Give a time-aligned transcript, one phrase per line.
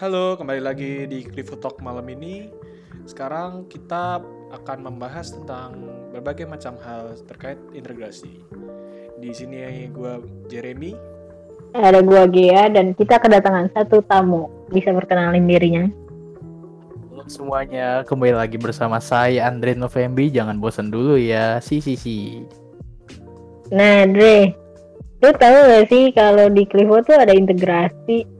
[0.00, 2.48] Halo, kembali lagi di Cliffo Talk malam ini.
[3.04, 5.76] Sekarang kita akan membahas tentang
[6.08, 8.40] berbagai macam hal terkait integrasi.
[9.20, 9.60] Di sini
[9.92, 10.96] gue Jeremy.
[11.76, 14.48] Ada gua Gea dan kita kedatangan satu tamu.
[14.72, 15.84] Bisa perkenalin dirinya.
[17.12, 20.32] Halo semuanya, kembali lagi bersama saya Andre Novembi.
[20.32, 22.48] Jangan bosan dulu ya, si si si.
[23.68, 24.56] Nah, Dre,
[25.20, 28.39] lu tahu gak sih kalau di Clivo tuh ada integrasi?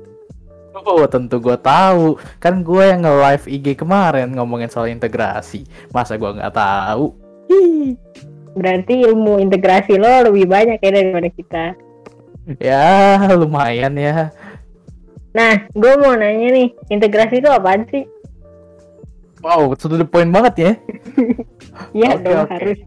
[0.81, 5.69] Oh tentu gue tahu, kan gue yang nge-live IG kemarin ngomongin soal integrasi.
[5.93, 7.13] Masa gue nggak tahu?
[7.53, 7.93] Hi.
[8.57, 11.65] Berarti ilmu integrasi lo lebih banyak ya daripada kita.
[12.59, 14.33] Ya lumayan ya.
[15.31, 18.03] Nah, gue mau nanya nih, integrasi itu apaan sih?
[19.41, 20.73] Wow, sudah the point banget ya.
[21.97, 22.53] Iya Oke, dong oke.
[22.53, 22.79] harus.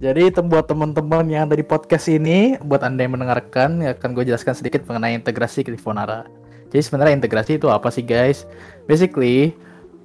[0.00, 4.24] Jadi buat teman-teman yang ada di podcast ini, buat anda yang mendengarkan, ya akan gue
[4.32, 6.24] jelaskan sedikit mengenai integrasi Clifonara.
[6.74, 8.50] Jadi sebenarnya integrasi itu apa sih guys?
[8.90, 9.54] Basically,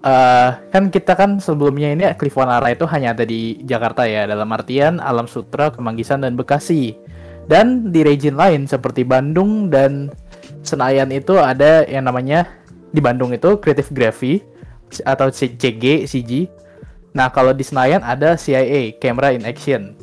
[0.05, 5.01] eh, kan kita kan sebelumnya ini Clifonara itu hanya ada di Jakarta ya, dalam artian
[5.01, 6.93] Alam Sutra, Kemanggisan, dan Bekasi.
[7.49, 10.13] Dan di region lain seperti Bandung dan
[10.61, 12.45] Senayan itu ada yang namanya
[12.93, 14.45] di Bandung itu Creative Graphy
[15.01, 16.45] atau CG, CG,
[17.13, 19.97] Nah, kalau di Senayan ada CIA, Camera in Action.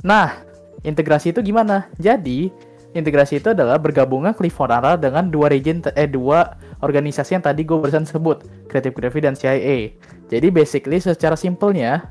[0.00, 0.40] Nah,
[0.80, 1.90] integrasi itu gimana?
[2.00, 2.48] Jadi,
[2.96, 8.08] integrasi itu adalah bergabungnya Clifonara dengan dua region eh dua organisasi yang tadi gue barusan
[8.08, 9.94] sebut, Creative Graphy dan CIA.
[10.26, 12.10] Jadi basically secara simpelnya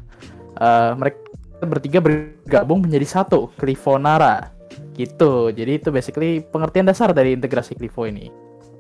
[0.62, 1.20] eh, mereka
[1.66, 4.54] bertiga bergabung menjadi satu, Clifonara.
[4.96, 5.52] Gitu.
[5.52, 8.32] Jadi itu basically pengertian dasar dari integrasi Clivo ini.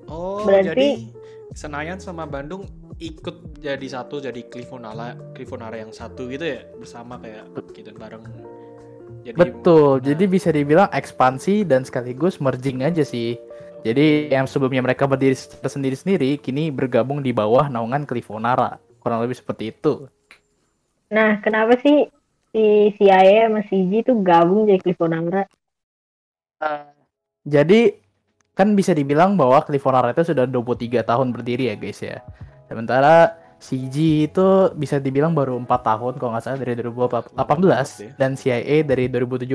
[0.07, 0.87] Oh, Berarti- jadi
[1.55, 2.67] Senayan sama Bandung
[2.99, 8.54] ikut jadi satu, jadi Clifonara, Clifonara yang satu gitu ya, bersama kayak gitu bareng.
[9.25, 13.41] Jadi, Betul, nah, jadi bisa dibilang ekspansi dan sekaligus merging aja sih.
[13.81, 15.33] Jadi yang sebelumnya mereka berdiri
[15.65, 18.77] sendiri-sendiri, kini bergabung di bawah naungan Clifonara.
[19.01, 20.05] Kurang lebih seperti itu.
[21.09, 22.05] Nah, kenapa sih
[22.53, 25.49] si CIA sama CG tuh gabung jadi Clifonara?
[27.45, 27.97] Jadi
[28.53, 32.21] kan bisa dibilang bahwa Clifonara itu sudah 23 tahun berdiri ya guys ya.
[32.69, 38.85] Sementara CG itu bisa dibilang baru 4 tahun kalau nggak salah dari 2018 dan CIA
[38.85, 39.49] dari 2017.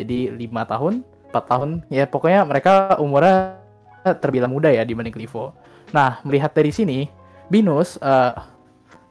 [0.00, 3.60] Jadi lima tahun, 4 tahun, ya pokoknya mereka umurnya
[4.16, 5.52] terbilang muda ya dibanding Clivo.
[5.92, 7.06] Nah, melihat dari sini,
[7.52, 8.32] Binus eh,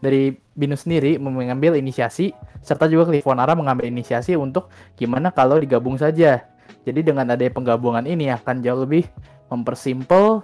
[0.01, 2.33] dari Binus sendiri mengambil inisiasi
[2.65, 6.49] serta juga Clifonara mengambil inisiasi untuk gimana kalau digabung saja.
[6.83, 9.05] Jadi dengan adanya penggabungan ini akan jauh lebih
[9.53, 10.41] mempersimpel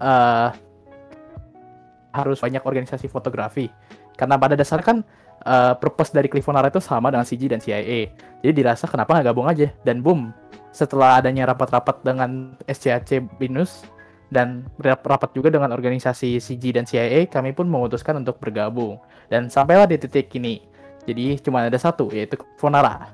[0.00, 0.48] eh,
[2.10, 3.70] harus banyak organisasi fotografi.
[4.14, 4.98] Karena pada dasarnya kan
[5.46, 8.10] eh, purpose dari Clifonara itu sama dengan CG dan CIA.
[8.42, 10.34] Jadi dirasa kenapa nggak gabung aja dan boom
[10.70, 13.82] setelah adanya rapat-rapat dengan SCAC Binus
[14.30, 19.50] dan rap- rapat juga dengan organisasi CG dan CIA, kami pun memutuskan untuk bergabung dan
[19.50, 20.62] sampailah di titik ini.
[21.02, 23.10] Jadi cuma ada satu yaitu Clifonara.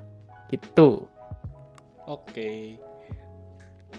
[0.53, 1.09] Gitu.
[2.05, 2.77] Oke.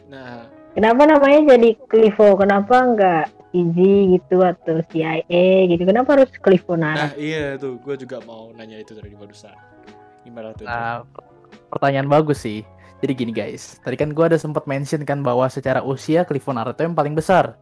[0.07, 0.47] Nah,
[0.77, 2.37] Kenapa namanya jadi Clivo?
[2.37, 3.77] Kenapa nggak CG
[4.13, 5.81] gitu atau CIA gitu?
[5.89, 7.09] Kenapa harus Clifonara?
[7.09, 9.57] nah iya tuh, gue juga mau nanya itu dari barusan.
[10.21, 10.69] Gimana tuh?
[10.69, 11.01] Nah,
[11.73, 12.61] pertanyaan bagus sih.
[13.01, 16.85] Jadi gini guys, tadi kan gua ada sempat mention kan bahwa secara usia Clifonara itu
[16.85, 17.57] yang paling besar.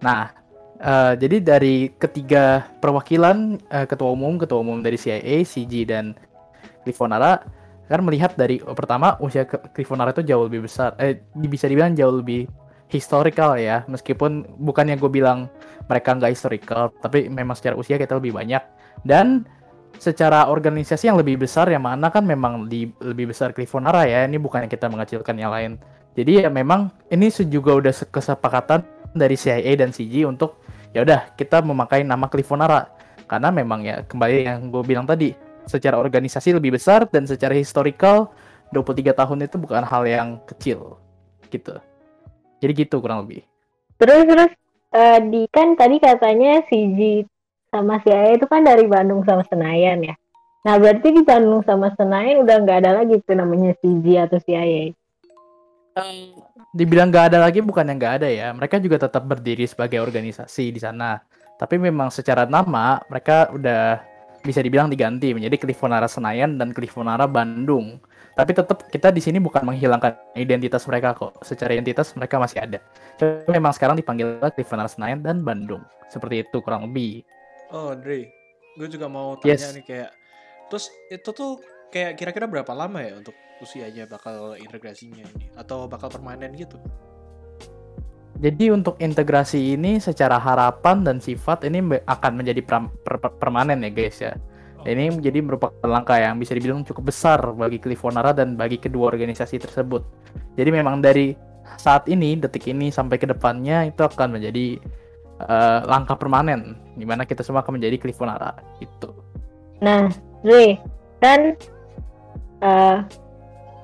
[0.00, 0.32] Nah,
[0.80, 6.16] eh, jadi dari ketiga perwakilan eh, ketua umum, ketua umum dari CIA, CG dan
[6.84, 7.44] Clifonara
[7.88, 10.96] kan melihat dari oh, pertama usia Clifonara itu jauh lebih besar.
[10.96, 12.48] Eh bisa dibilang jauh lebih
[12.88, 15.50] historical ya, meskipun bukannya gue bilang
[15.88, 18.62] mereka nggak historical, tapi memang secara usia kita lebih banyak
[19.02, 19.44] dan
[19.98, 24.40] secara organisasi yang lebih besar yang mana kan memang di, lebih besar Clifonara ya ini
[24.42, 25.78] bukannya kita mengecilkan yang lain
[26.18, 28.82] jadi ya memang ini juga udah se- kesepakatan
[29.14, 30.58] dari CIA dan CG untuk
[30.90, 32.90] ya udah kita memakai nama Clifonara
[33.30, 35.32] karena memang ya kembali yang gue bilang tadi
[35.66, 38.32] secara organisasi lebih besar dan secara historical
[38.72, 41.00] 23 tahun itu bukan hal yang kecil
[41.48, 41.76] gitu
[42.60, 43.44] jadi gitu kurang lebih
[43.98, 44.50] Terus terus
[44.94, 47.26] eh, di kan tadi katanya CG
[47.70, 50.14] sama CIA itu kan dari Bandung sama Senayan ya.
[50.64, 54.94] Nah berarti di Bandung sama Senayan udah nggak ada lagi tuh namanya CG atau CIA.
[56.74, 60.74] dibilang nggak ada lagi bukan yang nggak ada ya mereka juga tetap berdiri sebagai organisasi
[60.74, 61.22] di sana
[61.54, 64.02] tapi memang secara nama mereka udah
[64.44, 67.96] bisa dibilang diganti menjadi Clifonara Senayan dan Clifonara Bandung.
[68.36, 71.40] Tapi tetap kita di sini bukan menghilangkan identitas mereka kok.
[71.40, 72.78] Secara identitas mereka masih ada.
[73.16, 75.80] Cuma memang sekarang dipanggil Clifonara Senayan dan Bandung.
[76.12, 77.24] Seperti itu kurang lebih.
[77.72, 78.28] Oh, Dre,
[78.76, 79.72] gue juga mau tanya Yes.
[79.72, 80.10] nih kayak,
[80.68, 83.32] terus itu tuh kayak kira-kira berapa lama ya untuk
[83.64, 85.48] usianya bakal integrasinya ini?
[85.56, 86.76] Atau bakal permanen gitu?
[88.44, 93.88] Jadi untuk integrasi ini secara harapan dan sifat ini akan menjadi per per permanen ya
[93.88, 94.36] guys ya.
[94.84, 99.56] Ini menjadi merupakan langkah yang bisa dibilang cukup besar bagi Clifonara dan bagi kedua organisasi
[99.64, 100.04] tersebut.
[100.60, 101.32] Jadi memang dari
[101.80, 104.76] saat ini, detik ini sampai ke depannya itu akan menjadi
[105.40, 109.08] uh, langkah permanen di mana kita semua akan menjadi Clifonara itu.
[109.80, 110.12] Nah,
[110.44, 110.76] Zee,
[111.16, 111.56] kan
[112.60, 113.00] uh,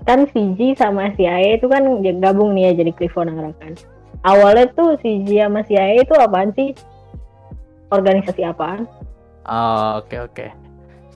[0.04, 1.80] kan CG sama CIA itu kan
[2.20, 3.72] gabung nih ya jadi Clifonara kan.
[4.20, 6.76] Awalnya tuh CG sama CIA itu apaan sih?
[7.88, 8.84] Organisasi apaan?
[9.48, 10.34] Oh, oke okay, oke.
[10.36, 10.50] Okay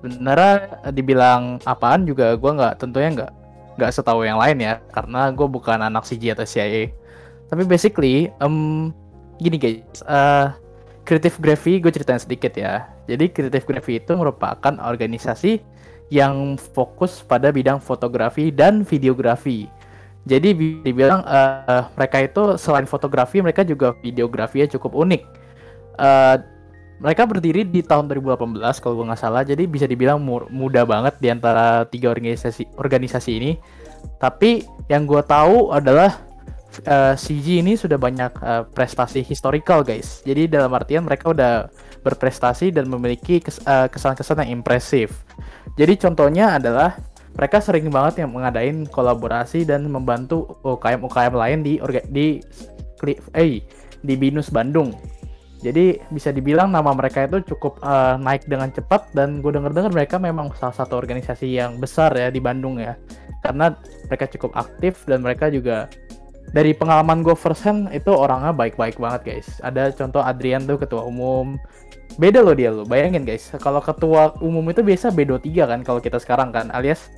[0.05, 3.33] sebenarnya dibilang apaan juga gue nggak tentunya nggak
[3.81, 6.93] nggak setahu yang lain ya karena gue bukan anak CG atau CIA
[7.49, 8.93] tapi basically um,
[9.41, 10.53] gini guys uh,
[11.09, 15.65] Creative Graphy gue ceritain sedikit ya jadi Creative Graphy itu merupakan organisasi
[16.13, 19.73] yang fokus pada bidang fotografi dan videografi
[20.25, 25.23] jadi dibilang uh, mereka itu selain fotografi mereka juga videografi cukup unik.
[26.01, 26.37] Uh,
[26.97, 29.45] mereka berdiri di tahun 2018 kalau gue nggak salah.
[29.45, 30.17] Jadi bisa dibilang
[30.49, 33.53] muda banget di antara tiga organisasi organisasi ini.
[34.17, 36.17] Tapi yang gue tahu adalah
[36.89, 40.25] uh, eh, CG ini sudah banyak uh, prestasi historical guys.
[40.25, 41.69] Jadi dalam artian mereka udah
[42.01, 43.45] berprestasi dan memiliki
[43.93, 45.25] kesan-kesan yang impresif.
[45.77, 46.97] Jadi contohnya adalah
[47.35, 52.27] mereka sering banget yang mengadain kolaborasi dan membantu UKM-UKM lain di di
[53.35, 53.61] eh,
[54.01, 54.95] di Binus Bandung
[55.65, 60.21] jadi bisa dibilang nama mereka itu cukup uh, naik dengan cepat dan gue denger-dengar mereka
[60.21, 63.01] memang salah satu organisasi yang besar ya di Bandung ya.
[63.41, 63.73] Karena
[64.13, 65.89] mereka cukup aktif dan mereka juga
[66.53, 69.49] dari pengalaman gue first hand itu orangnya baik-baik banget guys.
[69.65, 71.57] Ada contoh Adrian tuh ketua umum.
[72.15, 72.87] Beda loh dia loh.
[72.87, 77.11] Bayangin guys, kalau ketua umum itu biasa B23 kan kalau kita sekarang kan alias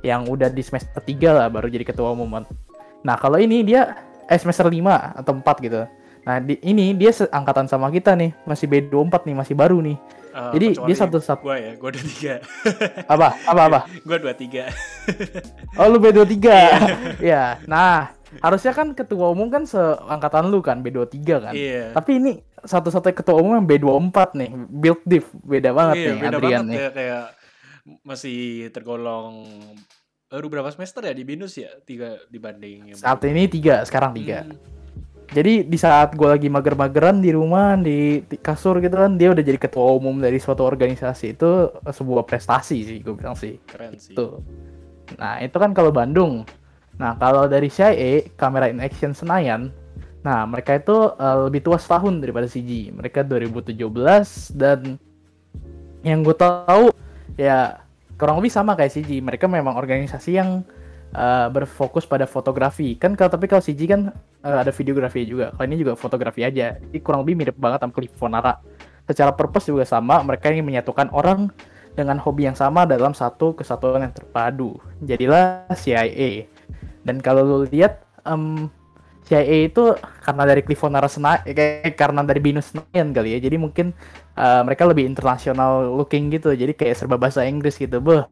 [0.00, 2.46] yang udah di semester 3 lah baru jadi ketua umum.
[3.04, 3.98] Nah, kalau ini dia
[4.28, 5.82] eh semester 5 atau 4 gitu
[6.28, 9.96] Nah, di, ini dia seangkatan sama kita nih, masih B24 nih, masih baru nih.
[10.36, 11.48] Uh, Jadi dia satu satu.
[11.48, 12.34] Gua ya, gua udah tiga.
[13.16, 13.28] apa?
[13.48, 13.80] Apa apa?
[14.04, 14.68] gua dua tiga.
[15.80, 16.36] oh lu B23.
[16.36, 16.60] Iya.
[17.24, 17.44] ya.
[17.64, 18.12] Nah,
[18.44, 21.54] harusnya kan ketua umum kan seangkatan lu kan B23 kan.
[21.54, 21.96] Iya.
[21.96, 26.36] Tapi ini satu-satunya ketua umum yang B24 nih, build diff beda banget iya, nih beda
[26.36, 26.78] Adrian banget nih.
[26.78, 27.24] Ya, kayak
[28.04, 28.40] masih
[28.72, 29.48] tergolong
[30.28, 34.44] baru berapa semester ya di binus ya tiga dibanding saat ini tiga sekarang tiga.
[34.44, 34.60] Hmm.
[35.28, 39.44] Jadi di saat gue lagi mager-mageran di rumah di, di kasur gitu kan dia udah
[39.44, 41.36] jadi ketua umum dari suatu organisasi.
[41.36, 43.60] Itu sebuah prestasi sih gue bilang sih.
[43.68, 44.16] Keren sih.
[44.16, 44.40] Tuh
[45.16, 46.44] nah itu kan kalau Bandung
[46.98, 49.70] nah kalau dari CIA kamera in action Senayan.
[50.26, 53.78] Nah mereka itu uh, lebih tua setahun daripada CG mereka 2017
[54.58, 54.98] dan
[56.02, 56.90] yang gue tahu
[57.38, 57.80] ya
[58.18, 60.66] kurang lebih sama kayak CG mereka memang organisasi yang
[61.14, 62.98] uh, berfokus pada fotografi.
[62.98, 64.10] Kan kalau tapi kalau CG kan
[64.42, 65.54] uh, ada videografi juga.
[65.54, 66.76] Kalau ini juga fotografi aja.
[66.76, 68.52] Jadi kurang lebih mirip banget sama Clifonara
[69.06, 70.20] secara purpose juga sama.
[70.26, 71.48] Mereka ingin menyatukan orang
[71.94, 74.76] dengan hobi yang sama dalam satu kesatuan yang terpadu.
[75.02, 76.46] Jadilah CIA
[77.08, 78.68] dan kalau lu lihat um,
[79.28, 79.92] CIA itu
[80.24, 83.38] karena dari Clifonara Sena kayak karena dari Binus Senayan kali ya.
[83.44, 83.92] Jadi mungkin
[84.36, 86.56] uh, mereka lebih internasional looking gitu.
[86.56, 88.00] Jadi kayak serba bahasa Inggris gitu.
[88.00, 88.24] Beh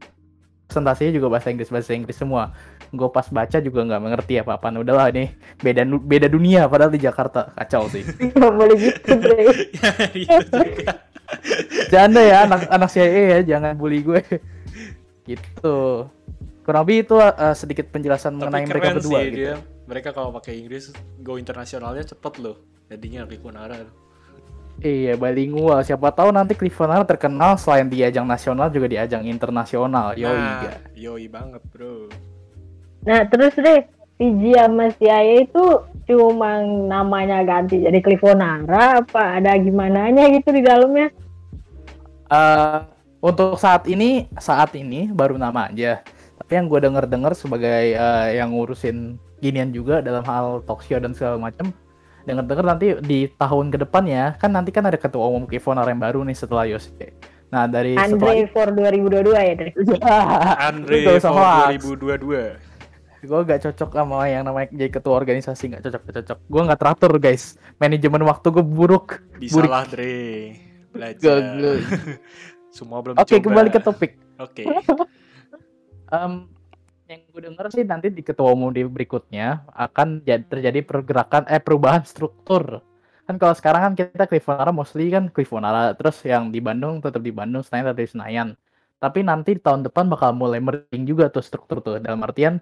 [0.67, 2.57] presentasinya juga bahasa Inggris bahasa Inggris semua.
[2.91, 7.05] Gue pas baca juga nggak mengerti apa apa udahlah nih beda beda dunia padahal di
[7.05, 7.53] Jakarta.
[7.53, 8.03] Kacau sih.
[8.33, 9.45] Nggak boleh gitu bre.
[11.93, 14.23] Jangan ya anak anak CIA ya jangan bully gue.
[15.27, 16.07] Gitu
[16.67, 19.39] kurang lebih itu uh, sedikit penjelasan Tapi mengenai mereka berdua sih, gitu.
[19.39, 19.55] dia.
[19.87, 20.91] mereka kalau pakai Inggris
[21.23, 22.59] go internasionalnya cepet loh
[22.91, 23.87] jadinya lebih kunara
[24.77, 25.81] Iya, bilingual.
[25.81, 30.13] Siapa tahu nanti Cleveland terkenal selain di ajang nasional juga di ajang internasional.
[30.21, 32.13] Yoi, nah, yoi banget, bro.
[33.09, 33.89] Nah, terus deh,
[34.21, 35.65] PG sama CIA itu
[36.05, 41.09] cuma namanya ganti jadi Clifonara apa ada gimana nya gitu di dalamnya?
[42.29, 42.85] Uh,
[43.25, 46.05] untuk saat ini, saat ini baru nama aja.
[46.37, 51.17] Tapi yang gue denger-dengar sebagai uh, yang ngurusin ginian juga dalam hal talk show dan
[51.17, 51.73] segala macam,
[52.27, 56.27] dengar-dengar nanti di tahun ke depannya kan nanti kan ada ketua umum Kivonar yang baru
[56.27, 57.15] nih setelah Yosuke.
[57.55, 58.51] Nah dari Andre setelah...
[58.51, 59.71] for 2022 ya dari.
[60.69, 62.77] Andre for 2022.
[63.27, 66.39] Gue gak cocok sama yang namanya jadi ketua organisasi gak cocok gak cocok.
[66.47, 67.59] Gue gak teratur guys.
[67.83, 69.19] Manajemen waktu gue buruk.
[69.41, 69.71] Bisa buruk.
[69.73, 70.55] lah Dre.
[70.95, 71.39] Belajar.
[72.77, 74.13] Semua belum Oke okay, kembali ke topik.
[74.37, 74.63] Oke.
[74.63, 75.15] Okay.
[76.13, 76.47] Um,
[77.07, 82.03] yang gue denger sih nanti di ketua umum di berikutnya akan terjadi pergerakan eh perubahan
[82.03, 82.83] struktur
[83.27, 87.31] kan kalau sekarang kan kita Clifonara mostly kan Clifonara terus yang di Bandung tetap di
[87.31, 88.49] Bandung Senayan tetap di Senayan
[88.99, 92.59] tapi nanti di tahun depan bakal mulai merging juga tuh struktur tuh dalam artian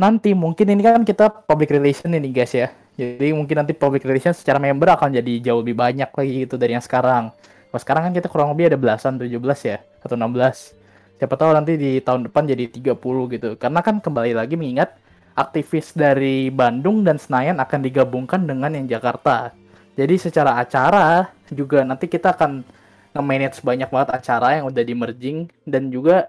[0.00, 2.72] nanti mungkin ini kan kita public relation ini guys ya.
[2.96, 6.72] Jadi mungkin nanti public relation secara member akan jadi jauh lebih banyak lagi gitu dari
[6.72, 7.28] yang sekarang.
[7.68, 10.79] Kalau sekarang kan kita kurang lebih ada belasan, 17 ya, atau 16.
[11.20, 12.96] Siapa tahu nanti di tahun depan jadi 30
[13.36, 13.48] gitu.
[13.60, 14.96] Karena kan kembali lagi mengingat
[15.36, 19.52] aktivis dari Bandung dan Senayan akan digabungkan dengan yang Jakarta.
[20.00, 22.64] Jadi secara acara juga nanti kita akan
[23.12, 26.24] nge-manage banyak banget acara yang udah di merging dan juga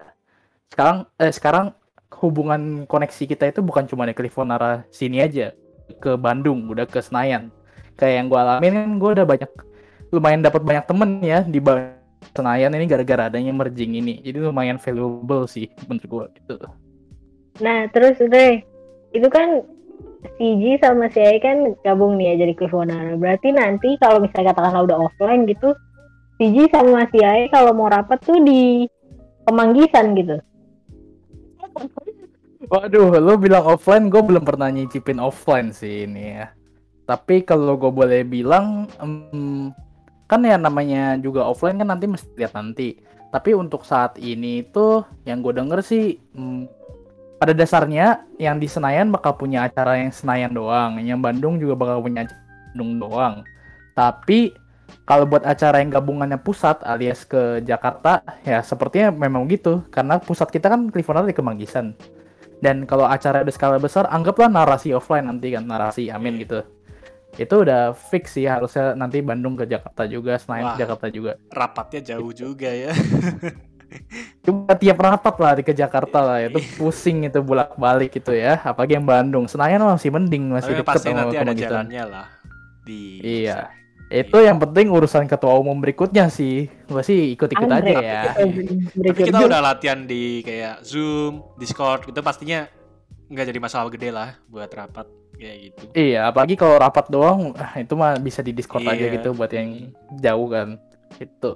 [0.76, 1.66] sekarang eh sekarang
[2.20, 5.56] hubungan koneksi kita itu bukan cuma di Clifonara sini aja
[6.04, 7.48] ke Bandung udah ke Senayan
[7.96, 9.52] kayak yang gue alamin kan gue udah banyak
[10.10, 11.62] lumayan dapat banyak temen ya di
[12.32, 14.22] Senayan ini gara-gara adanya merging ini.
[14.22, 16.56] Jadi lumayan valuable sih menurut gue gitu.
[17.60, 18.62] Nah terus udah
[19.12, 19.66] itu kan
[20.38, 24.54] si G sama si A kan gabung nih ya jadi Clifonara berarti nanti kalau misalnya
[24.54, 25.74] katakanlah udah offline gitu
[26.38, 28.86] si G sama si A kalau mau rapat tuh di
[29.42, 30.38] Pemanggisan gitu.
[32.70, 36.54] Waduh, lo bilang offline, gue belum pernah nyicipin offline sih ini ya.
[37.10, 39.74] Tapi kalau gue boleh bilang, um,
[40.32, 42.96] kan ya namanya juga offline kan nanti mesti lihat nanti.
[43.32, 46.68] Tapi untuk saat ini tuh yang gue denger sih, um,
[47.36, 52.00] pada dasarnya yang di Senayan bakal punya acara yang Senayan doang, yang Bandung juga bakal
[52.00, 52.40] punya acara
[52.72, 53.36] Bandung doang.
[53.92, 54.56] Tapi
[55.04, 59.84] kalau buat acara yang gabungannya pusat alias ke Jakarta, ya sepertinya memang gitu.
[59.92, 61.96] Karena pusat kita kan Cleveland di Kemanggisan
[62.62, 66.62] dan kalau acara ada skala besar anggaplah narasi offline nanti kan narasi amin gitu
[67.40, 71.32] itu udah fix sih harusnya nanti Bandung ke Jakarta juga Senayan ke Jakarta juga.
[71.48, 72.92] rapatnya jauh juga ya.
[74.44, 78.60] Cuma tiap rapat lah di ke Jakarta lah itu pusing itu bolak balik gitu ya
[78.60, 79.48] apalagi yang Bandung.
[79.48, 82.28] Senayan masih mending masih dekat pasti nanti ada jalannya lah
[82.82, 83.70] di iya.
[84.10, 86.68] itu yang penting urusan ketua umum berikutnya sih.
[86.92, 88.24] Gue sih ikut-ikut aja ya.
[88.36, 92.68] tapi kita udah latihan di kayak zoom discord itu pastinya
[93.32, 97.74] nggak jadi masalah gede lah buat rapat kayak gitu iya apalagi kalau rapat doang ah,
[97.82, 98.94] itu mah bisa di discord iya.
[98.94, 99.90] aja gitu buat yang
[100.22, 100.78] jauh kan
[101.18, 101.54] itu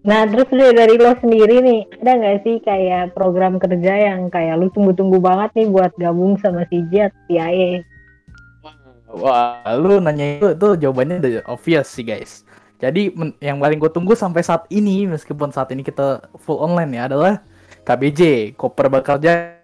[0.00, 4.72] Nah terus dari lo sendiri nih ada nggak sih kayak program kerja yang kayak lu
[4.72, 7.84] tunggu-tunggu banget nih buat gabung sama si Jet CIA
[9.10, 12.46] Wah, lu nanya itu, itu jawabannya udah obvious sih guys.
[12.78, 13.10] Jadi
[13.42, 17.42] yang paling gue tunggu sampai saat ini, meskipun saat ini kita full online ya, adalah
[17.82, 19.59] KBJ, Koper Bekerja.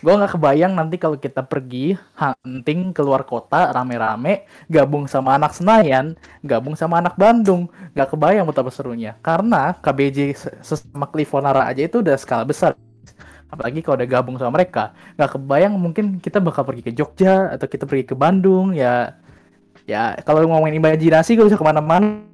[0.00, 6.16] Gue nggak kebayang nanti kalau kita pergi hunting keluar kota rame-rame, gabung sama anak Senayan,
[6.40, 9.20] gabung sama anak Bandung, nggak kebayang betapa serunya.
[9.20, 10.32] Karena KBJ
[10.64, 12.72] sesama Clifonara aja itu udah skala besar.
[13.52, 14.96] Apalagi kalau udah gabung sama mereka.
[15.20, 19.20] Nggak kebayang mungkin kita bakal pergi ke Jogja atau kita pergi ke Bandung ya
[19.84, 22.24] ya kalau ngomongin imajinasi gue bisa ke mana-mana.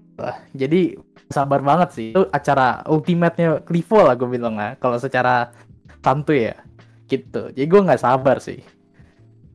[0.54, 0.94] Jadi
[1.26, 2.08] sabar banget sih.
[2.14, 5.50] Itu acara ultimate-nya Clivo lah gue bilang lah kalau secara
[5.98, 6.65] santuy ya
[7.06, 8.62] gitu jadi gue nggak sabar sih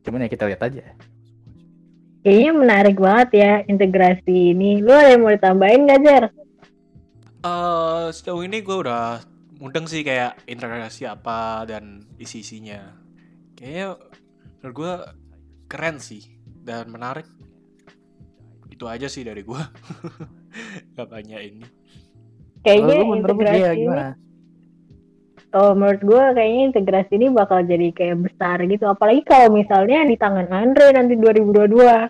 [0.02, 0.84] cuman ya kita lihat aja
[2.22, 6.24] kayaknya menarik banget ya integrasi ini lu ada yang mau ditambahin gak Jar?
[7.42, 9.18] Uh, sejauh ini gue udah
[9.58, 12.94] mudeng sih kayak integrasi apa dan isi-isinya.
[13.58, 13.98] Kayaknya
[14.62, 14.94] menurut gue
[15.66, 17.26] keren sih dan menarik.
[18.70, 19.62] Itu aja sih dari gue.
[20.94, 21.66] Gak banyak ini.
[22.62, 24.06] Kayaknya integrasi ini,
[25.52, 28.88] Oh, menurut gue kayaknya integrasi ini bakal jadi kayak besar gitu.
[28.88, 32.08] Apalagi kalau misalnya di tangan Andre nanti 2022.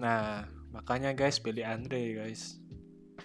[0.00, 2.56] Nah, makanya guys pilih Andre guys.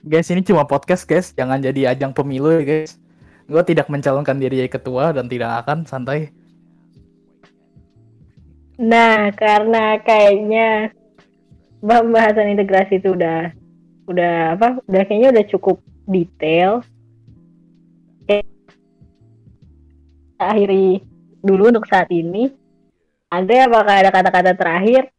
[0.03, 1.31] Guys ini cuma podcast guys.
[1.31, 2.99] Jangan jadi ajang pemilu ya guys.
[3.47, 6.35] Gue tidak mencalonkan diri jadi ketua dan tidak akan santai.
[8.83, 10.91] Nah karena kayaknya
[11.79, 13.55] pembahasan integrasi itu udah
[14.11, 16.83] udah apa udah kayaknya udah cukup detail
[20.43, 21.03] akhiri.
[21.43, 22.51] Dulu untuk saat ini
[23.27, 25.11] ada apakah ada kata-kata terakhir?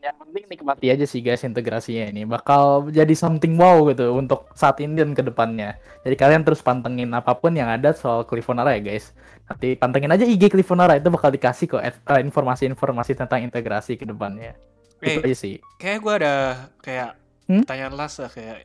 [0.00, 2.22] Yang penting nikmati aja sih guys integrasinya ini.
[2.28, 7.10] Bakal jadi something wow gitu untuk saat ini dan ke depannya jadi kalian terus pantengin
[7.10, 9.10] apa pun yang ada soal Clifonara ya guys.
[9.50, 14.54] Nanti pantengin aja IG Clifonara itu bakal dikasih kok eh, informasi-informasi tentang integrasi ke depannya
[15.00, 15.54] hey, itu aja sih.
[15.76, 16.34] kayak gue ada
[16.80, 17.10] kayak
[17.48, 17.62] hmm?
[17.64, 18.64] pertanyaan las lah kayak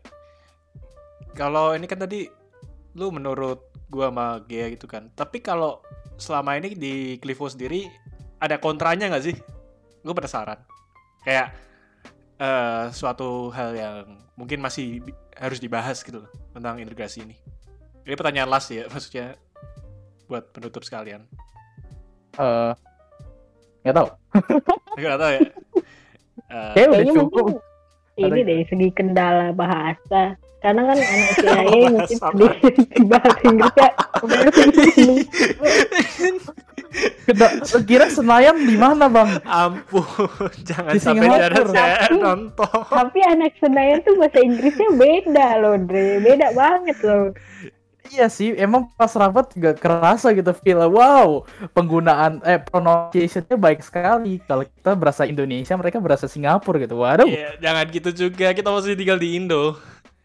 [1.36, 2.28] kalau ini kan tadi
[2.96, 5.84] lu menurut gue sama Gia gitu kan tapi kalau
[6.16, 7.92] selama ini di Clivo sendiri
[8.40, 9.36] ada kontranya nggak sih
[10.02, 10.58] gue penasaran
[11.28, 11.54] kayak
[12.42, 13.96] uh, suatu hal yang
[14.34, 15.06] mungkin masih
[15.38, 17.38] harus dibahas gitu loh tentang integrasi ini.
[18.02, 19.38] Ini pertanyaan last ya, maksudnya
[20.26, 21.30] buat penutup sekalian.
[22.36, 22.74] Eh, uh,
[23.86, 24.08] nggak tahu.
[25.00, 25.42] nggak tahu ya.
[26.52, 27.46] Uh, udah cukup.
[28.20, 30.36] Ini dari segi kendala bahasa.
[30.62, 32.18] Karena kan anak CIA mungkin
[32.62, 33.90] sedikit bahasa Inggrisnya.
[37.24, 39.40] Keda- Lu kira Senayan di mana bang?
[39.42, 40.06] Ampun,
[40.68, 42.78] jangan Di sampai jarang saya Tapi- nonton.
[42.86, 46.20] Tapi anak Senayan tuh bahasa Inggrisnya beda loh, Dre.
[46.20, 47.32] Beda banget loh.
[48.12, 50.84] Iya sih, emang pas rapat juga kerasa gitu feel.
[50.84, 54.44] Wow, penggunaan eh pronunciation-nya baik sekali.
[54.44, 57.00] Kalau kita berasa Indonesia, mereka berasa Singapura gitu.
[57.00, 58.52] Waduh, Iya, jangan gitu juga.
[58.52, 59.80] Kita masih tinggal di Indo.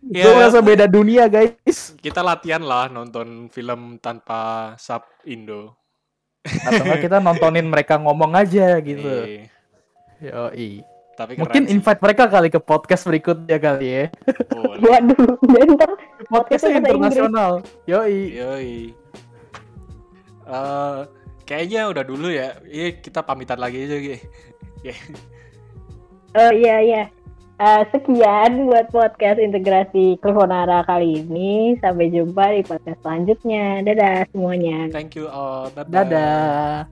[0.06, 0.34] Itu Iya.
[0.34, 1.94] merasa beda dunia guys.
[1.98, 5.74] Kita latihan lah nonton film tanpa sub Indo.
[6.46, 9.02] Atau kita nontonin mereka ngomong aja gitu.
[9.26, 9.50] Eh,
[10.22, 10.80] Yoi.
[11.16, 11.72] tapi keren Mungkin sih.
[11.72, 14.04] invite mereka kali ke podcast berikutnya kali ya.
[14.52, 14.78] Boleh.
[14.84, 17.52] Waduh, dan ntar Podcastnya Podcastnya bahasa internasional.
[17.88, 18.18] Yoi.
[18.36, 18.72] Yoi.
[20.46, 20.98] Eh,
[21.42, 22.54] kayaknya udah dulu ya.
[22.62, 24.16] Iya, kita pamitan lagi aja, Gi.
[26.36, 27.02] Oh iya iya.
[27.56, 31.72] Eh, sekian buat podcast integrasi Clifonara kali ini.
[31.80, 33.80] Sampai jumpa di podcast selanjutnya.
[33.80, 34.92] Dadah semuanya.
[34.92, 35.72] Thank you all.
[35.72, 35.88] Bye-bye.
[35.88, 36.84] Dadah.